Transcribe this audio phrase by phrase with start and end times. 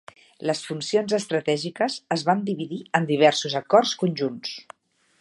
[0.49, 4.61] Les funcions estratègiques es van dividir en diversos acords conjunts.